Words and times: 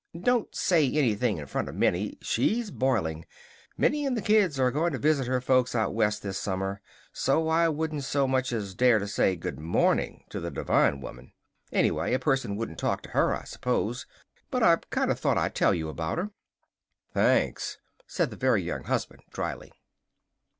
"Don't 0.19 0.55
say 0.55 0.91
anything 0.93 1.37
in 1.37 1.45
front 1.45 1.69
of 1.69 1.75
Minnie! 1.75 2.17
She's 2.23 2.71
boiling! 2.71 3.23
Minnie 3.77 4.03
and 4.03 4.17
the 4.17 4.21
kids 4.23 4.59
are 4.59 4.71
going 4.71 4.93
to 4.93 4.97
visit 4.97 5.27
her 5.27 5.39
folks 5.39 5.75
out 5.75 5.93
West 5.93 6.23
this 6.23 6.39
summer; 6.39 6.81
so 7.13 7.47
I 7.47 7.69
wouldn't 7.69 8.03
so 8.03 8.27
much 8.27 8.51
as 8.51 8.73
dare 8.73 8.97
to 8.97 9.07
say 9.07 9.35
'Good 9.35 9.59
morning!' 9.59 10.23
to 10.29 10.39
the 10.39 10.49
Devine 10.49 11.01
woman. 11.01 11.33
Anyway, 11.71 12.15
a 12.15 12.17
person 12.17 12.55
wouldn't 12.55 12.79
talk 12.79 13.03
to 13.03 13.09
her, 13.09 13.35
I 13.35 13.43
suppose. 13.43 14.07
But 14.49 14.63
I 14.63 14.77
kind 14.89 15.11
of 15.11 15.19
thought 15.19 15.37
I'd 15.37 15.53
tell 15.53 15.75
you 15.75 15.87
about 15.87 16.17
her. 16.17 16.31
"Thanks!" 17.13 17.77
said 18.07 18.31
the 18.31 18.37
Very 18.37 18.63
Young 18.63 18.85
Husband 18.85 19.21
dryly. 19.29 19.71